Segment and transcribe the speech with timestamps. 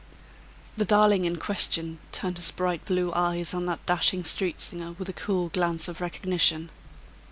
[0.77, 5.09] The darling in question turned his bright blue eyes on that dashing street singer with
[5.09, 6.71] a cool glance of recognition.